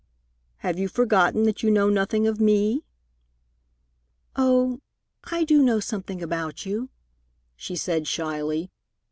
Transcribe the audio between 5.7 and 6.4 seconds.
something